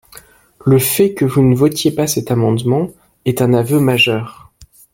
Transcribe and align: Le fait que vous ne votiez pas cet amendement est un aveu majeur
Le 0.65 0.79
fait 0.79 1.13
que 1.13 1.25
vous 1.25 1.43
ne 1.43 1.55
votiez 1.55 1.91
pas 1.91 2.07
cet 2.07 2.31
amendement 2.31 2.89
est 3.25 3.43
un 3.43 3.53
aveu 3.53 3.79
majeur 3.79 4.51